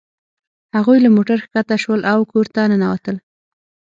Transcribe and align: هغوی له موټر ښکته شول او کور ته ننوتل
هغوی 0.75 0.97
له 1.05 1.09
موټر 1.15 1.37
ښکته 1.45 1.75
شول 1.83 2.01
او 2.13 2.19
کور 2.31 2.45
ته 2.55 2.61
ننوتل 2.71 3.15